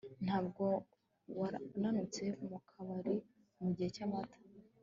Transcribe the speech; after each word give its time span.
Ntabwo 0.25 0.63
wamanutse 1.39 2.23
mukabari 2.49 3.15
mugihe 3.63 3.89
cyamata 3.95 4.37